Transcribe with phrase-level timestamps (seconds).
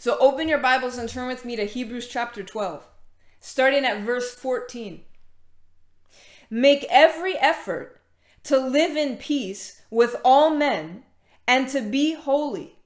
[0.00, 2.88] So open your Bibles and turn with me to Hebrews chapter 12,
[3.38, 5.02] starting at verse 14.
[6.48, 8.00] Make every effort
[8.44, 11.02] to live in peace with all men
[11.46, 12.78] and to be holy.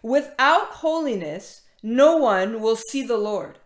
[0.00, 3.58] Without holiness, no one will see the Lord.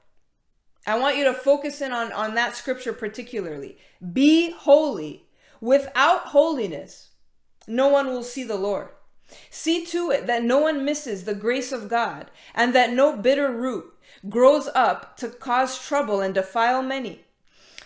[0.87, 3.77] I want you to focus in on, on that scripture particularly.
[4.15, 5.27] Be holy.
[5.61, 7.11] Without holiness,
[7.69, 8.89] no one will see the Lord.
[9.51, 13.51] See to it that no one misses the grace of God, and that no bitter
[13.51, 13.93] root
[14.29, 17.25] grows up to cause trouble and defile many.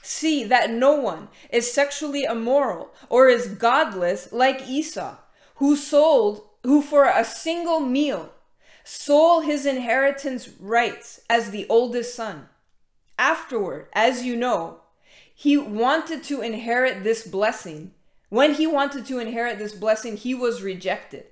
[0.03, 5.17] See that no one is sexually immoral or is godless like Esau,
[5.57, 8.33] who sold, who for a single meal
[8.85, 12.49] sold his inheritance rights as the oldest son.
[13.19, 14.81] Afterward, as you know,
[15.35, 17.93] he wanted to inherit this blessing.
[18.29, 21.25] When he wanted to inherit this blessing, he was rejected.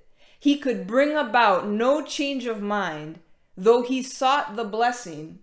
[0.44, 3.20] He could bring about no change of mind,
[3.56, 5.38] though he sought the blessing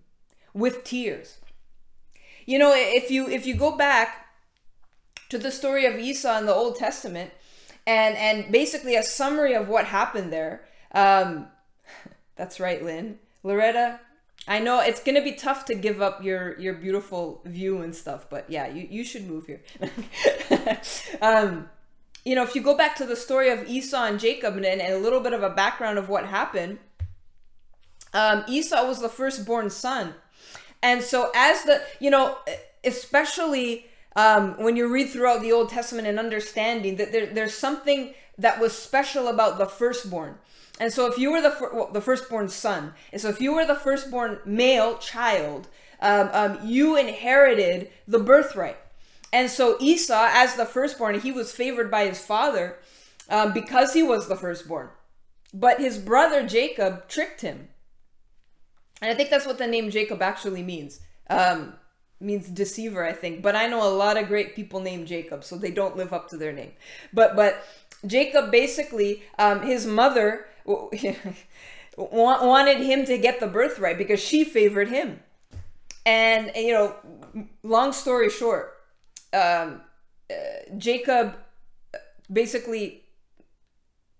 [0.54, 1.38] with tears.
[2.46, 4.28] You know, if you if you go back
[5.28, 7.32] to the story of Esau in the Old Testament,
[7.84, 11.48] and and basically a summary of what happened there, um,
[12.36, 13.18] that's right, Lynn.
[13.42, 13.98] Loretta,
[14.46, 18.30] I know it's gonna be tough to give up your your beautiful view and stuff,
[18.30, 19.62] but yeah, you, you should move here.
[21.20, 21.68] um,
[22.24, 24.80] you know, if you go back to the story of Esau and Jacob and, and
[24.80, 26.78] a little bit of a background of what happened,
[28.14, 30.14] um, Esau was the firstborn son,
[30.82, 32.38] and so as the you know,
[32.84, 38.14] especially um, when you read throughout the Old Testament and understanding that there, there's something
[38.36, 40.38] that was special about the firstborn
[40.82, 43.54] and so if you were the fir- well, the firstborn son, and so if you
[43.54, 45.68] were the firstborn male child,
[46.00, 48.76] um, um, you inherited the birthright.
[49.32, 52.78] And so Esau, as the firstborn, he was favored by his father
[53.30, 54.90] um, because he was the firstborn.
[55.54, 57.68] But his brother Jacob tricked him.
[59.00, 61.00] And I think that's what the name Jacob actually means.
[61.28, 61.74] Um,
[62.20, 63.42] means deceiver, I think.
[63.42, 66.28] But I know a lot of great people named Jacob, so they don't live up
[66.30, 66.72] to their name.
[67.12, 67.64] But but
[68.06, 70.46] Jacob basically, um, his mother
[71.96, 75.20] wanted him to get the birthright because she favored him.
[76.04, 76.96] And, you know,
[77.62, 78.76] long story short,
[79.32, 79.80] um,
[80.30, 80.34] uh,
[80.76, 81.36] Jacob
[82.32, 83.02] basically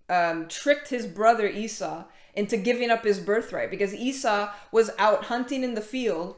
[0.09, 5.63] um, tricked his brother Esau into giving up his birthright because Esau was out hunting
[5.63, 6.37] in the field.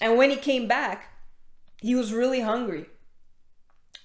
[0.00, 1.12] And when he came back,
[1.80, 2.86] he was really hungry.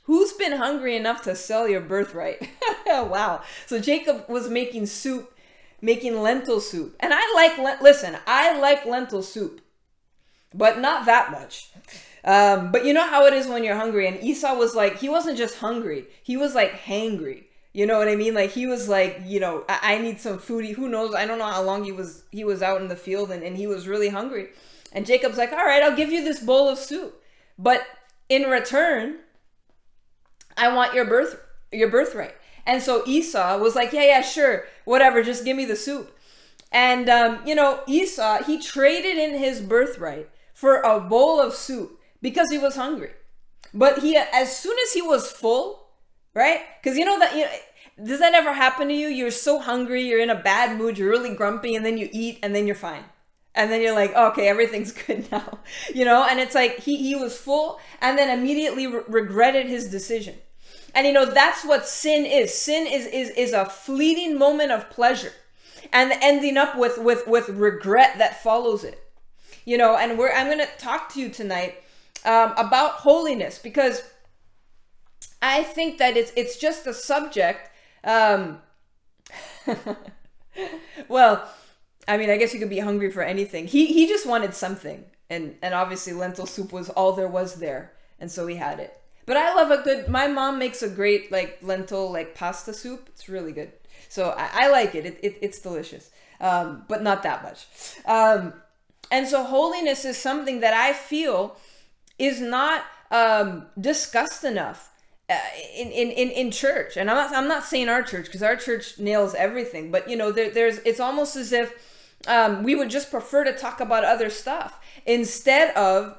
[0.04, 2.50] Who's been hungry enough to sell your birthright?
[2.88, 3.44] wow.
[3.68, 5.34] So Jacob was making soup,
[5.80, 6.96] making lentil soup.
[7.00, 9.62] And I like, le- listen, I like lentil soup,
[10.54, 11.70] but not that much.
[12.24, 14.08] Um, but you know how it is when you're hungry.
[14.08, 17.46] And Esau was like, he wasn't just hungry, he was like hangry.
[17.74, 18.34] You know what I mean?
[18.34, 20.66] Like he was like, you know, I, I need some food.
[20.66, 21.16] Who knows?
[21.16, 23.56] I don't know how long he was he was out in the field and, and
[23.56, 24.50] he was really hungry.
[24.92, 27.24] And Jacob's like, all right, I'll give you this bowl of soup.
[27.58, 27.84] But
[28.28, 29.20] in return,
[30.58, 31.40] I want your birth
[31.72, 32.36] your birthright.
[32.66, 36.16] And so Esau was like, yeah, yeah, sure, whatever, just give me the soup.
[36.74, 42.01] And um, you know, Esau, he traded in his birthright for a bowl of soup
[42.22, 43.12] because he was hungry.
[43.74, 45.88] But he as soon as he was full,
[46.34, 46.62] right?
[46.82, 47.52] Because you know that you know,
[48.04, 49.08] does that ever happen to you?
[49.08, 52.40] You're so hungry, you're in a bad mood, you're really grumpy, and then you eat
[52.44, 53.04] and then you're fine.
[53.54, 55.60] And then you're like, okay, everything's good now.
[55.94, 59.90] You know, and it's like he he was full and then immediately re- regretted his
[59.90, 60.36] decision.
[60.94, 62.54] And you know, that's what sin is.
[62.54, 65.32] Sin is is is a fleeting moment of pleasure
[65.94, 69.02] and ending up with with with regret that follows it.
[69.64, 71.76] You know, and we're I'm to talk to you tonight
[72.26, 74.04] um, about holiness because
[75.42, 77.70] I think that it's it's just a subject
[78.04, 78.62] um
[81.08, 81.50] well,
[82.08, 83.68] I mean, I guess you could be hungry for anything.
[83.68, 85.06] He he just wanted something.
[85.30, 87.94] And and obviously lentil soup was all there was there.
[88.20, 88.98] And so he had it.
[89.26, 90.08] But I love a good.
[90.10, 93.08] My mom makes a great like lentil like pasta soup.
[93.10, 93.72] It's really good.
[94.10, 95.06] So I, I like it.
[95.06, 95.38] It, it.
[95.42, 96.10] It's delicious,
[96.42, 97.66] um, but not that much.
[98.06, 98.54] Um,
[99.10, 101.56] and so holiness is something that I feel
[102.18, 104.92] is not um, discussed enough
[105.30, 105.38] uh,
[105.78, 106.98] in, in, in, in church.
[106.98, 110.16] And I'm not, I'm not saying our church because our church nails everything, but you
[110.16, 111.74] know, there, there's, it's almost as if
[112.28, 116.18] um, we would just prefer to talk about other stuff instead of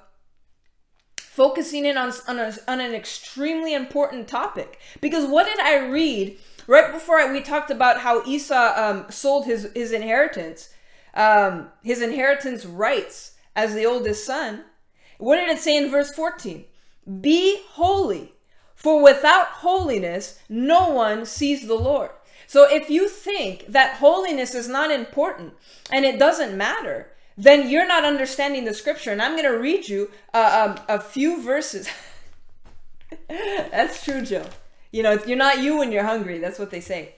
[1.18, 4.78] focusing in on, on, a, on an extremely important topic.
[5.00, 6.36] Because what did I read
[6.66, 10.68] right before I, we talked about how Esau um, sold his, his inheritance,
[11.14, 14.64] um, his inheritance rights as the oldest son?
[15.22, 16.64] What did it say in verse 14?
[17.20, 18.32] Be holy,
[18.74, 22.10] for without holiness, no one sees the Lord.
[22.48, 25.54] So if you think that holiness is not important
[25.92, 29.12] and it doesn't matter, then you're not understanding the scripture.
[29.12, 31.88] And I'm going to read you uh, um, a few verses.
[33.28, 34.46] That's true, Joe.
[34.90, 36.40] You know, you're not you when you're hungry.
[36.40, 37.14] That's what they say.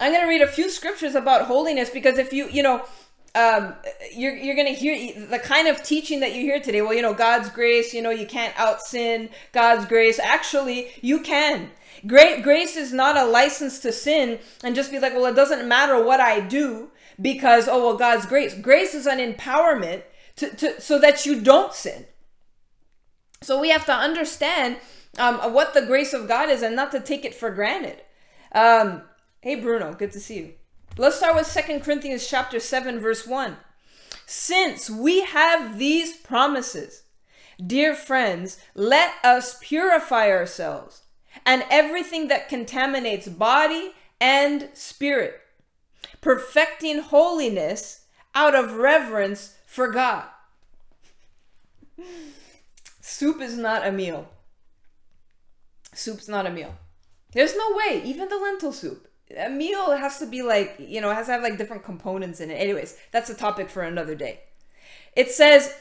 [0.00, 2.84] I'm going to read a few scriptures about holiness because if you, you know,
[3.34, 3.74] um,
[4.12, 6.82] you're, you're going to hear the kind of teaching that you hear today.
[6.82, 10.18] Well, you know, God's grace, you know, you can't out sin God's grace.
[10.18, 11.70] Actually, you can.
[12.06, 15.68] Great grace is not a license to sin and just be like, well, it doesn't
[15.68, 16.90] matter what I do
[17.20, 18.54] because, oh, well, God's grace.
[18.54, 20.02] Grace is an empowerment
[20.36, 22.06] to, to so that you don't sin.
[23.42, 24.76] So we have to understand
[25.18, 28.02] um, what the grace of God is and not to take it for granted.
[28.52, 29.02] Um,
[29.40, 30.54] hey, Bruno, good to see you.
[31.00, 33.56] Let's start with Second Corinthians chapter 7 verse 1.
[34.26, 37.04] Since we have these promises,
[37.64, 41.02] dear friends, let us purify ourselves
[41.46, 45.40] and everything that contaminates body and spirit,
[46.20, 50.24] perfecting holiness out of reverence for God.
[53.00, 54.28] Soup is not a meal.
[55.94, 56.74] Soup's not a meal.
[57.34, 61.10] There's no way, even the lentil soup a meal has to be like you know
[61.10, 62.54] it has to have like different components in it.
[62.54, 64.40] Anyways that's a topic for another day.
[65.14, 65.74] It says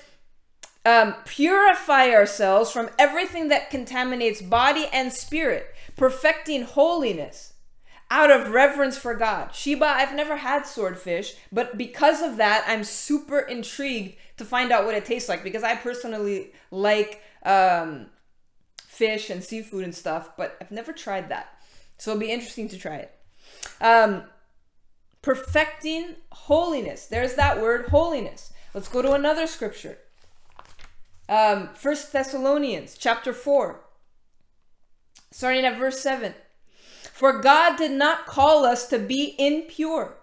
[0.86, 7.54] um, purify ourselves from everything that contaminates body and spirit perfecting holiness
[8.10, 9.54] out of reverence for god.
[9.54, 14.86] Sheba i've never had swordfish but because of that i'm super intrigued to find out
[14.86, 18.08] what it tastes like because i personally like um,
[18.78, 21.54] fish and seafood and stuff but i've never tried that.
[21.98, 23.17] So it'll be interesting to try it
[23.82, 24.24] um,
[25.22, 27.08] perfecting holiness.
[27.08, 28.54] There's that word, holiness.
[28.74, 29.98] Let's go to another scripture.
[31.30, 33.82] Um, 1 Thessalonians chapter 4,
[35.32, 36.34] starting at verse 7.
[37.12, 40.18] For God did not call us to be impure,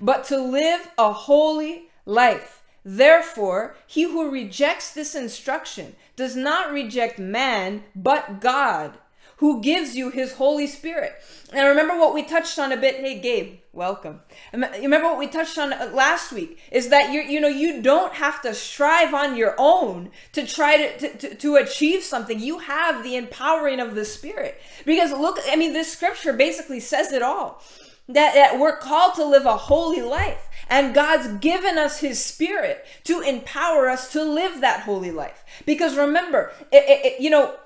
[0.00, 2.62] but to live a holy life.
[2.84, 8.96] Therefore, he who rejects this instruction does not reject man, but God
[9.36, 11.12] who gives you his Holy Spirit.
[11.52, 12.96] And remember what we touched on a bit.
[12.96, 14.20] Hey, Gabe, welcome.
[14.52, 18.14] Remember what we touched on uh, last week is that you you know you don't
[18.14, 22.40] have to strive on your own to try to, to, to achieve something.
[22.40, 24.60] You have the empowering of the Spirit.
[24.84, 27.62] Because look, I mean, this scripture basically says it all.
[28.08, 30.48] That, that we're called to live a holy life.
[30.68, 35.44] And God's given us His Spirit to empower us to live that holy life.
[35.64, 37.56] Because remember, it, it, you know,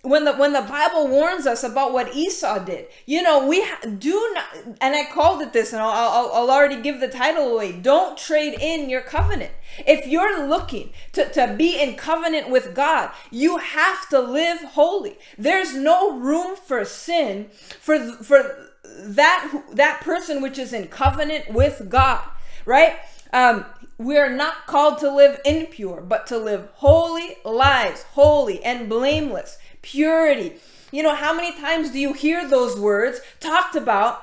[0.00, 3.62] when the when the bible warns us about what esau did you know we
[3.98, 4.46] do not
[4.80, 7.72] and i called it this and I'll, I'll, I'll already give the title away.
[7.72, 9.52] Don't trade in your covenant.
[9.86, 15.18] If you're looking to, to be in covenant with god you have to live holy.
[15.36, 17.50] There's no room for sin
[17.80, 22.24] for for that that person which is in covenant with god
[22.64, 22.96] right?
[23.32, 23.66] Um
[23.98, 29.58] we are not called to live impure, but to live holy lives, holy and blameless
[29.86, 30.54] purity.
[30.92, 34.22] You know, how many times do you hear those words talked about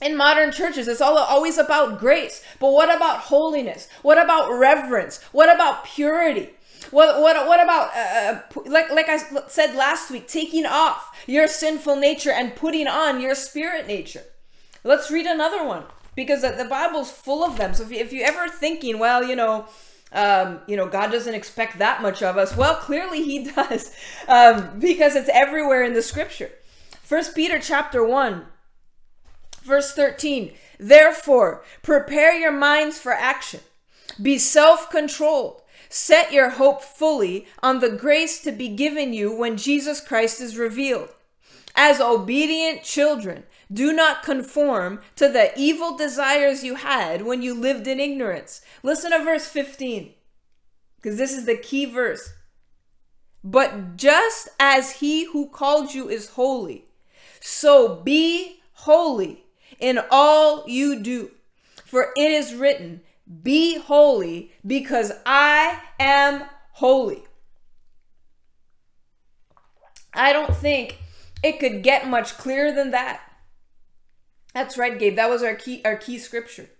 [0.00, 0.88] in modern churches?
[0.88, 2.42] It's all always about grace.
[2.58, 3.88] But what about holiness?
[4.02, 5.22] What about reverence?
[5.32, 6.50] What about purity?
[6.90, 9.18] What what what about uh, uh like like I
[9.48, 14.22] said last week taking off your sinful nature and putting on your spirit nature.
[14.84, 17.74] Let's read another one because the Bible's full of them.
[17.74, 19.66] So if you, if you ever thinking well you know
[20.12, 22.56] um, you know, God doesn't expect that much of us.
[22.56, 23.94] Well, clearly He does,
[24.28, 26.50] um, because it's everywhere in the Scripture.
[27.02, 28.46] First Peter chapter one,
[29.62, 30.52] verse thirteen.
[30.78, 33.60] Therefore, prepare your minds for action.
[34.20, 35.62] Be self-controlled.
[35.88, 40.58] Set your hope fully on the grace to be given you when Jesus Christ is
[40.58, 41.08] revealed.
[41.74, 47.86] As obedient children, do not conform to the evil desires you had when you lived
[47.86, 48.60] in ignorance.
[48.82, 50.12] Listen to verse 15,
[50.96, 52.32] because this is the key verse.
[53.42, 56.86] But just as he who called you is holy,
[57.40, 59.44] so be holy
[59.78, 61.30] in all you do.
[61.84, 63.02] For it is written,
[63.42, 67.22] Be holy, because I am holy.
[70.12, 70.98] I don't think
[71.42, 73.20] it could get much clearer than that.
[74.56, 75.16] That's right, Gabe.
[75.16, 76.70] That was our key our key scripture.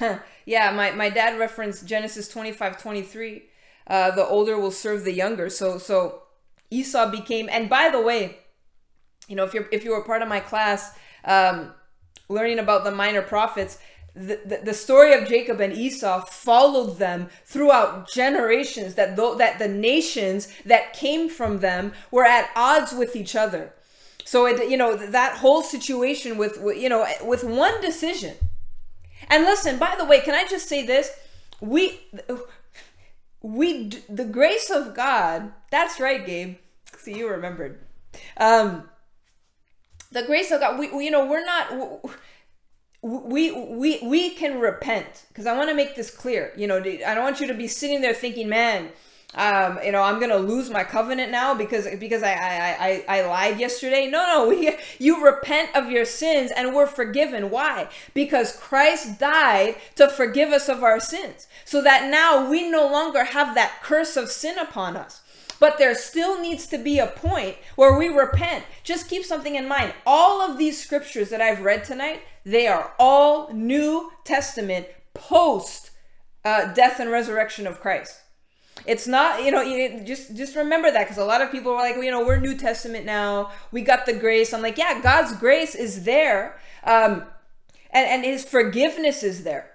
[0.46, 3.42] yeah, my, my dad referenced Genesis 25, 23.
[3.86, 5.50] Uh, the older will serve the younger.
[5.50, 6.22] So so
[6.70, 8.38] Esau became and by the way,
[9.28, 10.96] you know, if you're if you were part of my class,
[11.26, 11.74] um,
[12.30, 13.80] learning about the minor prophets,
[14.14, 19.58] the, the, the, story of Jacob and Esau followed them throughout generations that though that
[19.58, 23.74] the nations that came from them were at odds with each other
[24.24, 28.34] so it you know that whole situation with you know with one decision.
[29.28, 31.10] And listen by the way can i just say this?
[31.60, 32.00] We
[33.42, 36.56] we the grace of god that's right gabe.
[36.96, 37.80] See you remembered.
[38.36, 38.88] Um
[40.10, 42.04] the grace of god we, we you know we're not
[43.02, 45.24] we we we can repent.
[45.28, 47.66] Because i want to make this clear you know i don't want you to be
[47.66, 48.90] sitting there thinking man
[49.34, 53.26] um, you know, I'm gonna lose my covenant now because because I I, I I
[53.26, 54.06] lied yesterday.
[54.06, 57.50] No, no, we you repent of your sins and we're forgiven.
[57.50, 57.88] Why?
[58.12, 63.24] Because Christ died to forgive us of our sins, so that now we no longer
[63.24, 65.22] have that curse of sin upon us.
[65.58, 68.64] But there still needs to be a point where we repent.
[68.82, 69.94] Just keep something in mind.
[70.04, 75.92] All of these scriptures that I've read tonight, they are all New Testament post
[76.44, 78.21] uh, death and resurrection of Christ.
[78.86, 81.94] It's not, you know, just just remember that because a lot of people are like,
[81.94, 83.50] well, you know, we're New Testament now.
[83.70, 84.52] We got the grace.
[84.52, 87.24] I'm like, yeah, God's grace is there, um,
[87.90, 89.70] and and His forgiveness is there.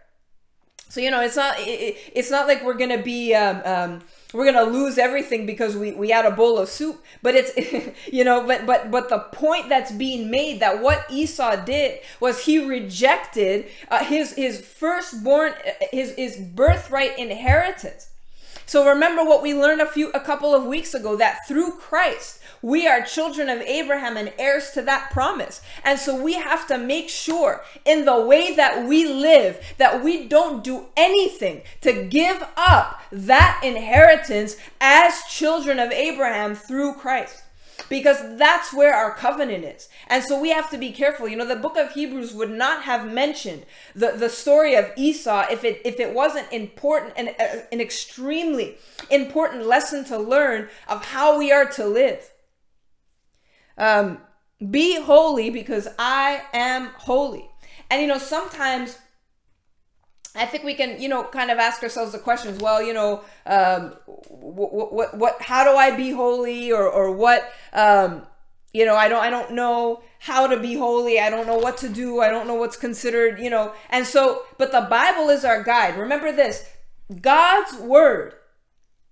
[0.90, 4.02] So you know, it's not it, it's not like we're gonna be um, um,
[4.34, 7.04] we're gonna lose everything because we we had a bowl of soup.
[7.22, 11.58] But it's you know, but but but the point that's being made that what Esau
[11.64, 15.54] did was he rejected uh, his his firstborn
[15.92, 18.10] his his birthright inheritance
[18.68, 22.40] so remember what we learned a few a couple of weeks ago that through Christ
[22.62, 25.62] we are children of Abraham and heirs to that promise.
[25.86, 30.28] And so we have to make sure in the way that we live that we
[30.28, 37.44] don't do anything to give up that inheritance as children of Abraham through Christ
[37.90, 39.90] because that's where our covenant is.
[40.08, 41.28] And so we have to be careful.
[41.28, 43.66] You know, the book of Hebrews would not have mentioned
[43.96, 48.78] the, the story of Esau if it if it wasn't important and uh, an extremely
[49.10, 52.32] important lesson to learn of how we are to live.
[53.78, 54.20] Um,
[54.72, 57.50] be holy because I am holy.
[57.90, 58.98] And you know, sometimes
[60.38, 62.60] I think we can, you know, kind of ask ourselves the questions.
[62.60, 67.52] Well, you know, um, what, what, what, how do I be holy, or, or what,
[67.74, 68.26] um,
[68.74, 71.20] you know, I don't, I don't know how to be holy.
[71.20, 72.22] I don't know what to do.
[72.22, 75.98] I don't know what's considered, you know, and so, but the Bible is our guide.
[75.98, 76.70] Remember this:
[77.22, 78.34] God's word,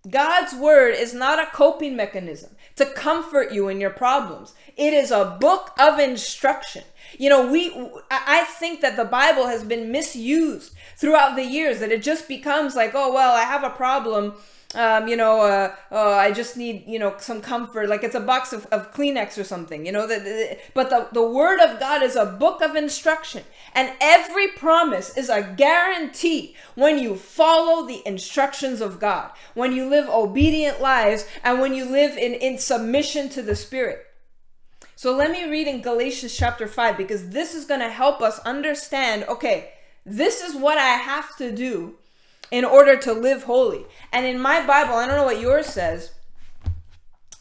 [0.09, 4.53] God's word is not a coping mechanism to comfort you in your problems.
[4.77, 6.83] It is a book of instruction.
[7.17, 7.71] You know, we
[8.11, 12.75] I think that the Bible has been misused throughout the years that it just becomes
[12.75, 14.33] like, oh well, I have a problem.
[14.75, 17.87] Um, you know, uh, uh, I just need, you know, some comfort.
[17.87, 20.05] Like it's a box of, of Kleenex or something, you know.
[20.05, 23.43] The, but the, the Word of God is a book of instruction.
[23.73, 29.89] And every promise is a guarantee when you follow the instructions of God, when you
[29.89, 34.05] live obedient lives, and when you live in, in submission to the Spirit.
[34.97, 38.39] So let me read in Galatians chapter 5 because this is going to help us
[38.39, 39.71] understand okay,
[40.05, 41.95] this is what I have to do
[42.55, 43.85] in order to live holy.
[44.13, 46.13] And in my Bible, I don't know what yours says,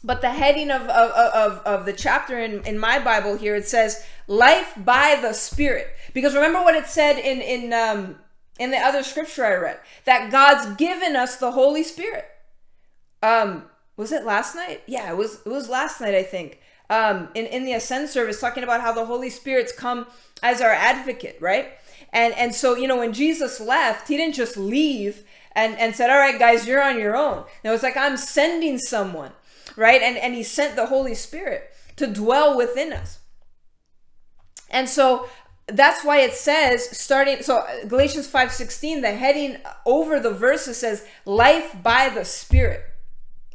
[0.03, 3.65] but the heading of, of, of, of the chapter in, in my Bible here, it
[3.65, 5.87] says, Life by the Spirit.
[6.13, 8.17] Because remember what it said in, in, um,
[8.59, 12.25] in the other scripture I read, that God's given us the Holy Spirit.
[13.23, 13.63] Um,
[13.95, 14.83] was it last night?
[14.85, 18.39] Yeah, it was, it was last night, I think um, in, in the Ascend service
[18.39, 20.07] talking about how the Holy Spirit's come
[20.43, 21.69] as our advocate, right?
[22.15, 26.09] And and so, you know, when Jesus left, he didn't just leave and, and said,
[26.09, 27.43] All right, guys, you're on your own.
[27.61, 29.33] It was like, I'm sending someone,
[29.75, 30.01] right?
[30.01, 33.19] And and he sent the Holy Spirit to dwell within us.
[34.69, 35.27] And so
[35.67, 41.75] that's why it says starting so Galatians 5:16 the heading over the verses says life
[41.83, 42.81] by the spirit.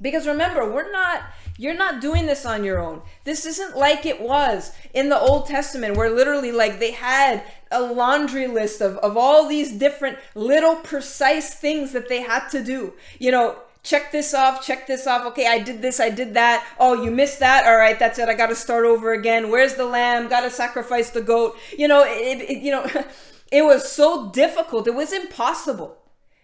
[0.03, 1.23] Because remember, we're not
[1.61, 3.03] you're not doing this on your own.
[3.25, 7.83] This isn't like it was in the Old Testament, where literally, like, they had a
[7.83, 12.95] laundry list of, of all these different little precise things that they had to do.
[13.19, 15.27] You know, check this off, check this off.
[15.27, 16.67] Okay, I did this, I did that.
[16.79, 17.67] Oh, you missed that.
[17.67, 18.31] All right, that's it.
[18.31, 19.51] I got to start over again.
[19.51, 20.29] Where's the lamb?
[20.29, 21.59] Got to sacrifice the goat.
[21.77, 22.87] You know, it, it you know,
[23.53, 24.87] it was so difficult.
[24.87, 26.00] It was impossible.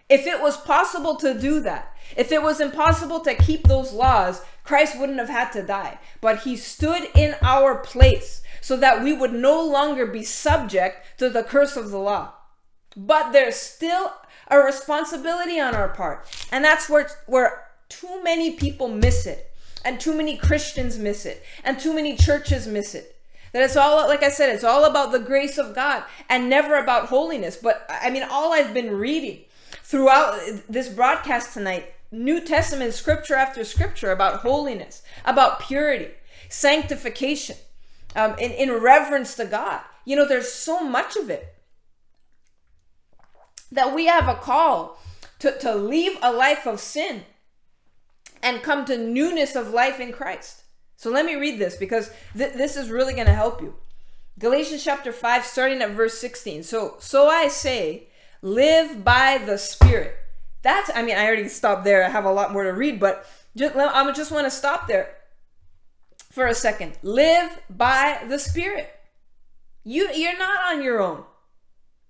[0.08, 4.42] If it was possible to do that, if it was impossible to keep those laws,
[4.62, 5.98] Christ wouldn't have had to die.
[6.20, 11.28] But he stood in our place so that we would no longer be subject to
[11.28, 12.34] the curse of the law.
[12.96, 14.12] But there's still
[14.48, 16.26] a responsibility on our part.
[16.52, 19.52] And that's where, where too many people miss it.
[19.84, 21.44] And too many Christians miss it.
[21.64, 23.16] And too many churches miss it.
[23.52, 26.76] That it's all, like I said, it's all about the grace of God and never
[26.76, 27.56] about holiness.
[27.56, 29.45] But I mean, all I've been reading
[29.86, 36.10] throughout this broadcast tonight New Testament scripture after scripture about holiness, about purity,
[36.48, 37.56] sanctification.
[38.16, 39.82] um, in, in reverence to God.
[40.04, 41.54] You know, there's so much of it
[43.70, 44.98] that we have a call
[45.40, 47.24] to, to leave a life of sin
[48.42, 50.62] and come to newness of life in Christ.
[50.96, 53.74] So let me read this because th- this is really going to help you.
[54.38, 56.62] Galatians chapter 5, starting at verse 16.
[56.62, 58.08] So, so I say,
[58.42, 60.16] live by the Spirit.
[60.62, 62.04] That's, I mean, I already stopped there.
[62.04, 63.26] I have a lot more to read, but
[63.56, 65.14] just, I just want to stop there
[66.32, 66.98] for a second.
[67.02, 68.92] Live by the Spirit.
[69.84, 71.24] You, you're not on your own.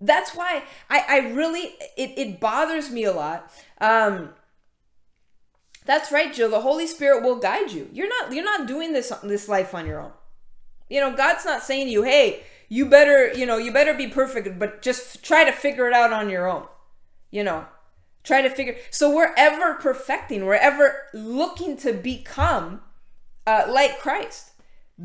[0.01, 3.51] That's why I, I really, it, it bothers me a lot.
[3.81, 4.31] Um,
[5.85, 6.51] that's right, Jill.
[6.51, 7.89] The Holy Spirit will guide you.
[7.93, 10.13] You're not, you're not doing this, this life on your own.
[10.89, 14.09] You know, God's not saying to you, hey, you better, you know, you better be
[14.09, 16.67] perfect, but just try to figure it out on your own.
[17.31, 17.67] You know,
[18.25, 18.77] try to figure.
[18.91, 22.81] So we're ever perfecting, we're ever looking to become
[23.47, 24.51] uh, like Christ.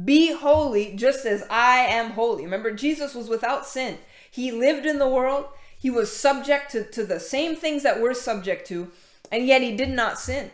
[0.06, 2.44] Be holy just as I am holy.
[2.44, 3.98] Remember, Jesus was without sin.
[4.30, 5.48] He lived in the world.
[5.78, 8.92] He was subject to, to the same things that we're subject to,
[9.32, 10.52] and yet he did not sin.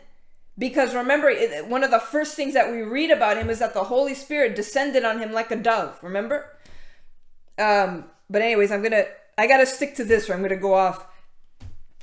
[0.58, 1.32] Because remember,
[1.66, 4.56] one of the first things that we read about him is that the Holy Spirit
[4.56, 6.00] descended on him like a dove.
[6.02, 6.58] Remember?
[7.58, 9.06] Um, but anyways, I'm gonna
[9.38, 11.08] I gotta stick to this, or I'm gonna go off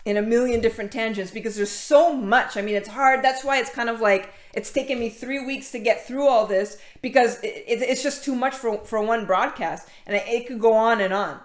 [0.05, 2.57] in a million different tangents because there's so much.
[2.57, 3.23] I mean, it's hard.
[3.23, 6.47] That's why it's kind of like it's taken me three weeks to get through all
[6.47, 10.47] this because it, it, it's just too much for for one broadcast, and it, it
[10.47, 11.41] could go on and on.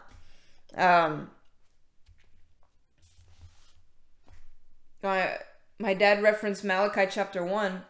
[0.76, 1.30] Um,
[5.02, 5.38] my
[5.80, 7.84] my dad referenced Malachi chapter one.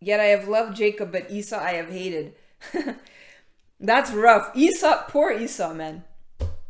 [0.00, 2.34] Yet I have loved Jacob, but Esau I have hated.
[3.80, 4.50] that's rough.
[4.54, 6.04] Esau, poor Esau, man.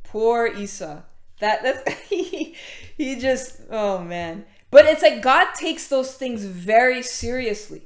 [0.05, 1.03] Poor Esau.
[1.41, 2.55] That that's he,
[2.97, 4.45] he just oh man.
[4.71, 7.83] But it's like God takes those things very seriously.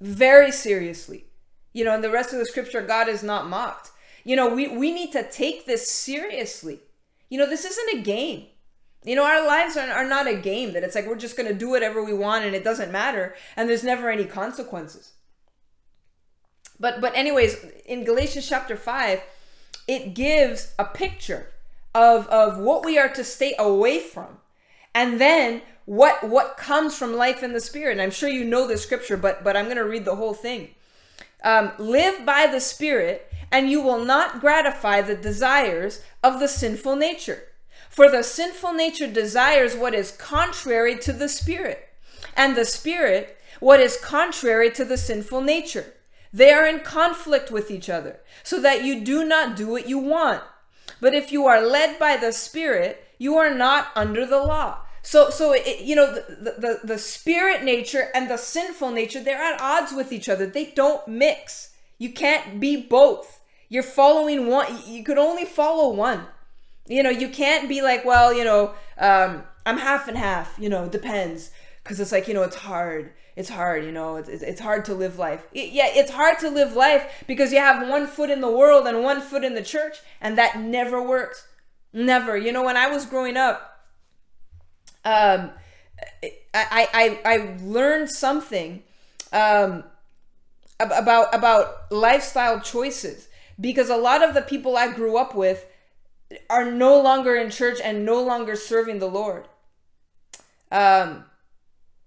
[0.00, 1.26] Very seriously.
[1.72, 3.90] You know, in the rest of the scripture, God is not mocked.
[4.24, 6.80] You know, we, we need to take this seriously.
[7.28, 8.46] You know, this isn't a game.
[9.04, 11.48] You know, our lives are, are not a game that it's like we're just going
[11.48, 15.12] to do whatever we want and it doesn't matter and there's never any consequences.
[16.80, 19.22] But but anyways, in Galatians chapter 5,
[19.86, 21.48] it gives a picture
[21.94, 24.38] of of what we are to stay away from.
[24.94, 27.92] And then what what comes from life in the spirit.
[27.92, 30.34] And I'm sure you know the scripture, but but I'm going to read the whole
[30.34, 30.74] thing.
[31.44, 36.96] Um, live by the spirit and you will not gratify the desires of the sinful
[36.96, 37.44] nature.
[37.88, 41.88] For the sinful nature desires what is contrary to the spirit,
[42.36, 45.94] and the spirit what is contrary to the sinful nature.
[46.32, 49.98] They are in conflict with each other, so that you do not do what you
[49.98, 50.42] want.
[51.00, 54.82] But if you are led by the spirit, you are not under the law.
[55.02, 59.42] So, so it, you know, the, the, the spirit nature and the sinful nature, they're
[59.42, 60.46] at odds with each other.
[60.46, 61.70] They don't mix.
[61.98, 63.40] You can't be both.
[63.68, 64.66] You're following one.
[64.86, 66.26] You could only follow one.
[66.86, 70.56] You know, you can't be like, well, you know, um, I'm half and half.
[70.58, 71.50] You know, depends.
[71.82, 73.12] Because it's like, you know, it's hard.
[73.38, 75.46] It's hard, you know, it's, it's hard to live life.
[75.52, 78.84] It, yeah, it's hard to live life because you have one foot in the world
[78.88, 81.46] and one foot in the church, and that never works.
[81.92, 82.36] Never.
[82.36, 83.86] You know, when I was growing up,
[85.04, 85.52] um,
[86.52, 88.82] I, I, I learned something
[89.32, 89.84] um,
[90.80, 93.28] about about lifestyle choices
[93.60, 95.64] because a lot of the people I grew up with
[96.50, 99.46] are no longer in church and no longer serving the Lord.
[100.72, 101.24] Um,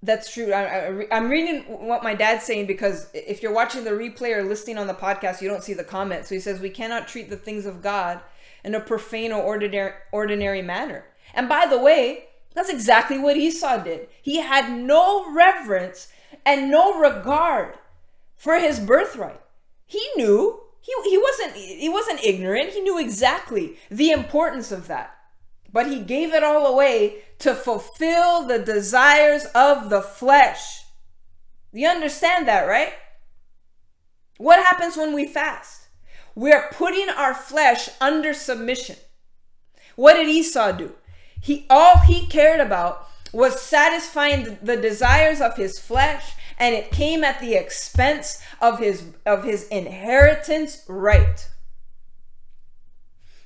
[0.04, 0.52] that's true.
[0.52, 4.78] I, am reading what my dad's saying because if you're watching the replay or listening
[4.78, 6.26] on the podcast, you don't see the comment.
[6.26, 8.20] So he says, We cannot treat the things of God
[8.64, 11.06] in a profane or ordinary, ordinary manner.
[11.34, 14.08] And by the way, that's exactly what Esau did.
[14.22, 16.08] He had no reverence
[16.46, 17.78] and no regard
[18.36, 19.40] for his birthright.
[19.86, 22.72] He knew he, he wasn't he wasn't ignorant.
[22.72, 25.16] He knew exactly the importance of that.
[25.74, 30.84] But he gave it all away to fulfill the desires of the flesh.
[31.72, 32.94] You understand that, right?
[34.38, 35.88] What happens when we fast?
[36.36, 38.98] We're putting our flesh under submission.
[39.96, 40.96] What did Esau do?
[41.40, 47.24] He all he cared about was satisfying the desires of his flesh and it came
[47.24, 51.48] at the expense of his of his inheritance right.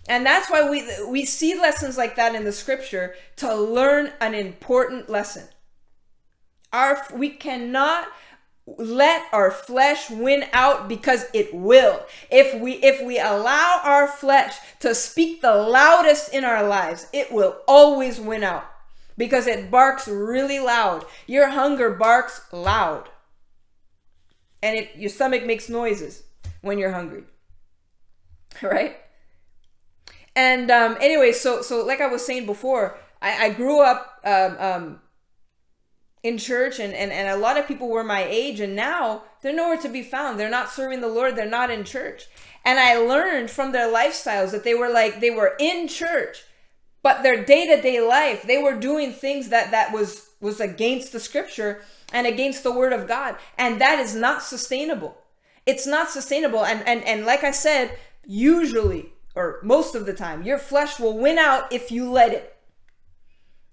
[0.08, 4.34] And that's why we we see lessons like that in the scripture to learn an
[4.34, 5.48] important lesson.
[6.72, 8.08] Our we cannot
[8.66, 14.56] let our flesh win out because it will if we if we allow our flesh
[14.80, 18.66] to speak the loudest in our lives it will always win out
[19.20, 23.08] because it barks really loud your hunger barks loud
[24.66, 26.24] and it your stomach makes noises
[26.62, 27.24] when you're hungry.
[28.62, 28.96] Right?
[30.36, 34.58] And um, anyway, so so like I was saying before, I, I grew up um,
[34.60, 35.00] um,
[36.24, 39.56] in church and, and, and a lot of people were my age and now they're
[39.56, 40.40] nowhere to be found.
[40.40, 42.28] They're not serving the Lord, they're not in church.
[42.66, 46.44] And I learned from their lifestyles that they were like they were in church,
[47.04, 51.84] but their day-to-day life, they were doing things that that was was against the scripture
[52.12, 53.36] and against the word of God.
[53.58, 55.18] And that is not sustainable.
[55.66, 56.66] It's not sustainable.
[56.66, 61.18] And and and like I said, usually or most of the time, your flesh will
[61.18, 62.56] win out if you let it.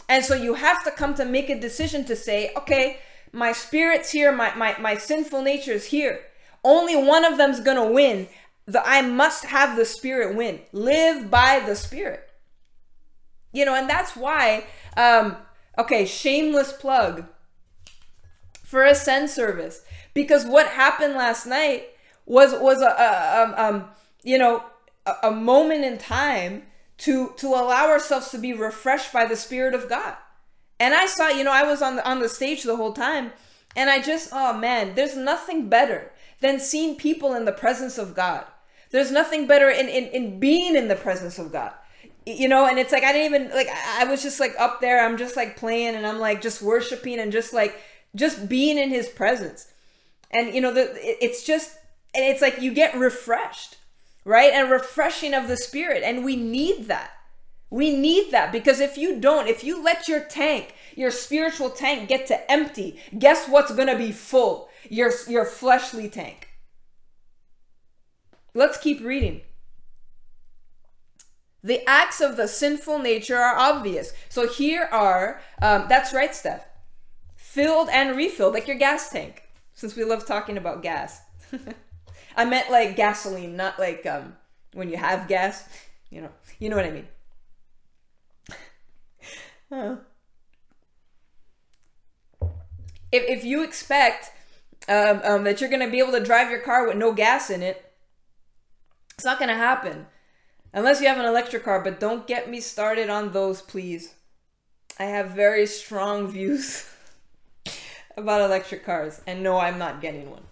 [0.08, 2.98] And so you have to come to make a decision to say, okay,
[3.32, 6.20] my spirit's here, my, my, my sinful nature is here.
[6.64, 8.28] Only one of them's gonna win.
[8.66, 10.60] The, I must have the spirit win.
[10.72, 12.28] Live by the spirit.
[13.52, 14.64] You know, and that's why,
[14.96, 15.36] um,
[15.78, 17.24] okay, shameless plug
[18.64, 19.82] for Ascend service.
[20.14, 21.88] Because what happened last night
[22.26, 23.90] was was a, a um, um
[24.22, 24.62] you know
[25.06, 26.62] a, moment in time
[26.98, 30.16] to to allow ourselves to be refreshed by the spirit of God.
[30.78, 33.32] And I saw, you know, I was on the on the stage the whole time
[33.76, 38.14] and I just oh man, there's nothing better than seeing people in the presence of
[38.14, 38.44] God.
[38.90, 41.72] There's nothing better in in, in being in the presence of God.
[42.24, 45.04] You know, and it's like I didn't even like I was just like up there,
[45.04, 47.80] I'm just like playing and I'm like just worshiping and just like
[48.14, 49.72] just being in his presence.
[50.30, 51.76] And you know, the it's just
[52.14, 53.78] and it's like you get refreshed
[54.24, 54.52] right?
[54.52, 56.02] And refreshing of the spirit.
[56.04, 57.10] And we need that.
[57.70, 62.08] We need that because if you don't, if you let your tank, your spiritual tank
[62.08, 64.68] get to empty, guess what's going to be full?
[64.90, 66.48] Your your fleshly tank.
[68.52, 69.40] Let's keep reading.
[71.64, 74.12] The acts of the sinful nature are obvious.
[74.28, 76.66] So here are, um, that's right, Steph.
[77.36, 81.20] Filled and refilled, like your gas tank, since we love talking about gas.
[82.36, 84.36] I meant like gasoline, not like um
[84.72, 85.68] when you have gas.
[86.10, 87.08] You know, you know what I mean.
[93.10, 94.32] If if you expect
[94.88, 97.62] um, um, that you're gonna be able to drive your car with no gas in
[97.62, 97.92] it,
[99.14, 100.06] it's not gonna happen
[100.72, 101.80] unless you have an electric car.
[101.82, 104.14] But don't get me started on those, please.
[104.98, 106.88] I have very strong views
[108.16, 110.44] about electric cars, and no, I'm not getting one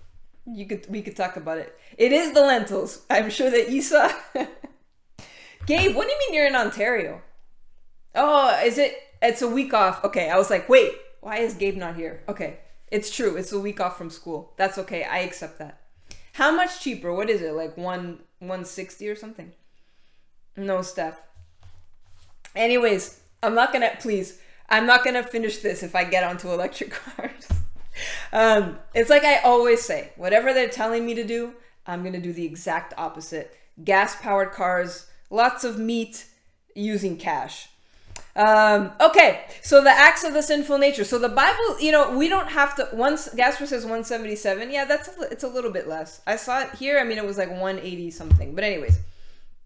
[0.54, 1.78] you could we could talk about it.
[1.96, 3.04] It is the lentils.
[3.10, 4.10] I'm sure that you saw.
[5.66, 7.22] Gabe, what do you mean you're in Ontario?
[8.14, 8.96] Oh, is it?
[9.22, 10.04] It's a week off.
[10.04, 12.22] Okay, I was like, wait, why is Gabe not here?
[12.28, 12.58] Okay,
[12.90, 13.36] it's true.
[13.36, 14.52] It's a week off from school.
[14.56, 15.04] That's okay.
[15.04, 15.80] I accept that.
[16.34, 17.12] How much cheaper?
[17.12, 17.52] What is it?
[17.52, 19.52] Like one one sixty or something?
[20.56, 21.20] No, Steph.
[22.56, 24.40] Anyways, I'm not gonna please.
[24.68, 27.59] I'm not gonna finish this if I get onto electric cars
[28.32, 31.54] um, it's like I always say whatever they're telling me to do,
[31.86, 33.56] I'm going to do the exact opposite.
[33.82, 36.26] Gas powered cars, lots of meat,
[36.74, 37.68] using cash.
[38.36, 41.04] Um, okay, so the acts of the sinful nature.
[41.04, 42.88] So the Bible, you know, we don't have to.
[42.92, 44.70] Once Gasper says 177.
[44.70, 46.20] Yeah, that's a, it's a little bit less.
[46.26, 46.98] I saw it here.
[46.98, 48.54] I mean, it was like 180 something.
[48.54, 48.98] But anyways,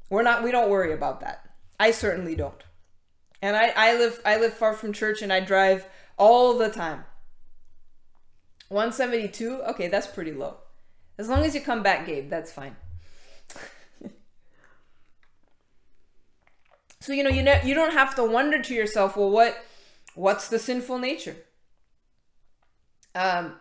[0.08, 0.42] we're not.
[0.42, 1.48] We don't worry about that.
[1.78, 2.62] I certainly don't.
[3.42, 7.04] And I, I live I live far from church, and I drive all the time.
[8.74, 9.62] 172?
[9.68, 10.56] Okay, that's pretty low.
[11.16, 12.74] As long as you come back, Gabe, that's fine.
[17.00, 19.56] so you know, you know, you don't have to wonder to yourself, well, what,
[20.16, 21.36] what's the sinful nature?
[23.14, 23.54] Um.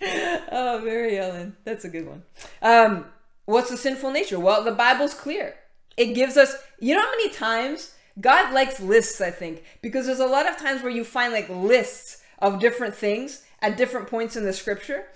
[0.52, 2.22] oh, Mary Ellen, that's a good one.
[2.62, 3.06] Um,
[3.44, 4.38] what's the sinful nature?
[4.38, 5.56] Well, the Bible's clear.
[5.96, 6.54] It gives us.
[6.78, 9.20] You know how many times God likes lists?
[9.20, 12.94] I think because there's a lot of times where you find like lists of different
[12.94, 15.06] things at different points in the scripture.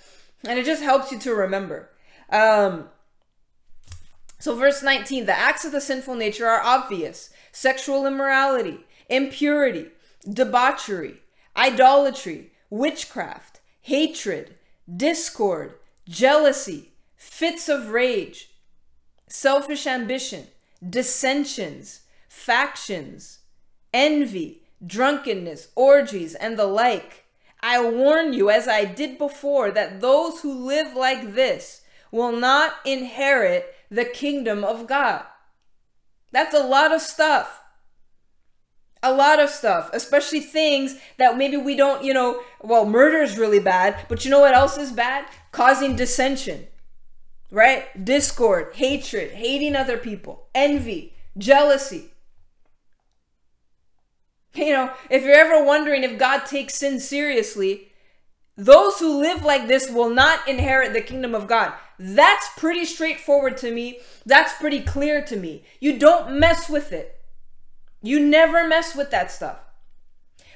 [0.44, 1.90] And it just helps you to remember.
[2.30, 2.88] Um,
[4.38, 9.88] so, verse 19 the acts of the sinful nature are obvious sexual immorality, impurity,
[10.26, 11.16] debauchery,
[11.54, 14.54] idolatry, witchcraft, hatred,
[14.96, 15.74] discord,
[16.08, 18.52] jealousy, fits of rage,
[19.28, 20.46] selfish ambition,
[20.88, 23.40] dissensions, factions,
[23.92, 27.24] envy drunkenness, orgies, and the like.
[27.60, 32.74] I warn you, as I did before, that those who live like this will not
[32.84, 35.24] inherit the kingdom of God.
[36.30, 37.62] That's a lot of stuff.
[39.02, 43.38] A lot of stuff, especially things that maybe we don't, you know, well, murder is
[43.38, 45.24] really bad, but you know what else is bad?
[45.52, 46.66] Causing dissension,
[47.52, 48.04] right?
[48.04, 52.10] Discord, hatred, hating other people, envy, jealousy.
[54.54, 57.92] You know, if you're ever wondering if God takes sin seriously,
[58.56, 61.74] those who live like this will not inherit the kingdom of God.
[61.98, 64.00] That's pretty straightforward to me.
[64.26, 65.64] That's pretty clear to me.
[65.78, 67.20] You don't mess with it.
[68.02, 69.58] You never mess with that stuff.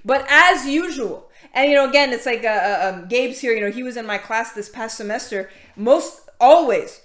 [0.05, 3.53] But as usual, and you know, again, it's like uh, uh, um, Gabe's here.
[3.53, 5.49] You know, he was in my class this past semester.
[5.77, 7.02] Most always,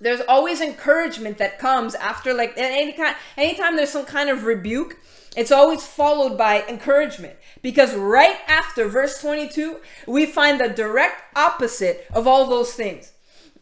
[0.00, 3.16] there's always encouragement that comes after like any kind.
[3.36, 4.96] Anytime there's some kind of rebuke,
[5.36, 7.36] it's always followed by encouragement.
[7.62, 13.12] Because right after verse 22, we find the direct opposite of all those things.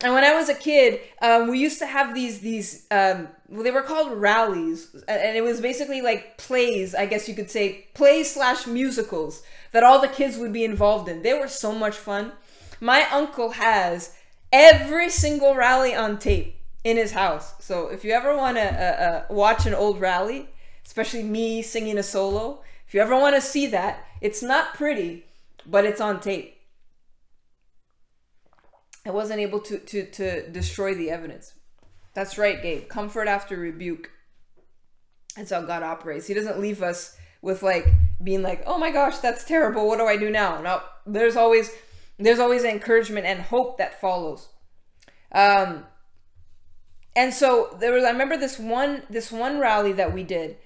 [0.03, 3.63] And when I was a kid, um, we used to have these these um, well,
[3.63, 7.87] they were called rallies, and it was basically like plays, I guess you could say,
[7.95, 11.23] plays slash musicals that all the kids would be involved in.
[11.23, 12.33] They were so much fun.
[12.81, 14.15] My uncle has
[14.53, 17.55] every single rally on tape in his house.
[17.61, 20.49] So if you ever want to uh, uh, watch an old rally,
[20.85, 25.25] especially me singing a solo, if you ever want to see that, it's not pretty,
[25.67, 26.57] but it's on tape.
[29.05, 31.55] I wasn't able to, to, to destroy the evidence.
[32.15, 32.89] That's right, Gabe.
[32.89, 34.11] Comfort after rebuke.
[35.37, 36.27] That's how God operates.
[36.27, 37.87] He doesn't leave us with like
[38.23, 39.87] being like, "Oh my gosh, that's terrible.
[39.87, 41.71] What do I do now?" No, there's always
[42.19, 44.49] there's always encouragement and hope that follows.
[45.33, 45.85] Um,
[47.15, 48.05] and so there was.
[48.05, 50.57] I remember this one this one rally that we did,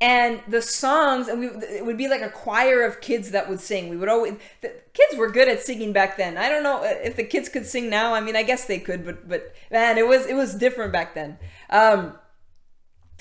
[0.00, 3.60] and the songs and we it would be like a choir of kids that would
[3.60, 6.82] sing we would always the kids were good at singing back then i don't know
[6.84, 9.98] if the kids could sing now i mean i guess they could but but man
[9.98, 11.36] it was it was different back then
[11.70, 12.14] um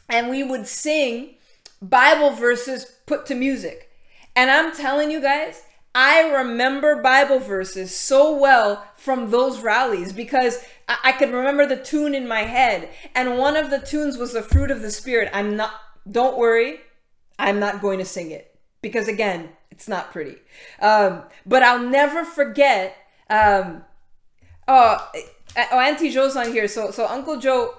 [0.07, 1.35] and we would sing
[1.81, 3.89] bible verses put to music
[4.35, 5.63] and i'm telling you guys
[5.99, 11.75] I remember Bible verses so well from those rallies because I, I could remember the
[11.75, 12.89] tune in my head.
[13.15, 15.31] And one of the tunes was the fruit of the Spirit.
[15.33, 15.71] I'm not
[16.09, 16.81] don't worry,
[17.39, 20.35] I'm not going to sing it because again, it's not pretty.
[20.79, 22.95] Um, but I'll never forget.
[23.31, 23.83] Um,
[24.67, 25.11] oh,
[25.57, 26.67] oh, Auntie Joe's on here.
[26.67, 27.73] So, so Uncle Joe,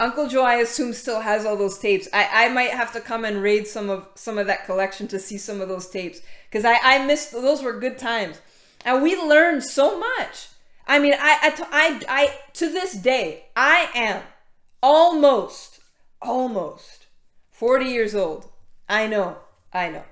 [0.00, 2.08] Uncle Joe, I assume still has all those tapes.
[2.12, 5.20] I, I might have to come and raid some of some of that collection to
[5.20, 6.22] see some of those tapes
[6.52, 8.38] because I, I missed those were good times,
[8.84, 10.48] and we learned so much.
[10.86, 14.22] I mean, I, I, I, I to this day, I am
[14.82, 15.80] almost,
[16.20, 17.06] almost
[17.50, 18.50] 40 years old.
[18.86, 19.38] I know,
[19.72, 20.04] I know.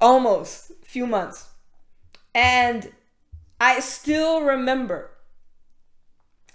[0.00, 1.48] Almost, few months.
[2.32, 2.92] And
[3.60, 5.10] I still remember